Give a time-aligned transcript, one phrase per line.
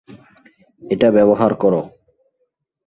[0.81, 1.81] এটা ব্যবহার করো।